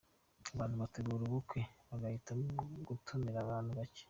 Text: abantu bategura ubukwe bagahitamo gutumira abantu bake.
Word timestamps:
abantu 0.53 0.75
bategura 0.81 1.21
ubukwe 1.25 1.59
bagahitamo 1.89 2.45
gutumira 2.87 3.37
abantu 3.41 3.71
bake. 3.77 3.99